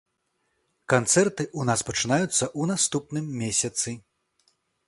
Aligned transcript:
Канцэрты 0.93 1.43
ў 1.47 1.61
нас 1.71 1.79
пачынаюцца 1.89 2.45
ў 2.47 2.61
наступным 2.73 3.25
месяцы. 3.43 3.89